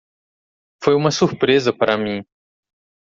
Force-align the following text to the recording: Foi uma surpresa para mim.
Foi 0.83 0.95
uma 0.95 1.11
surpresa 1.11 1.71
para 1.71 1.95
mim. 1.95 2.25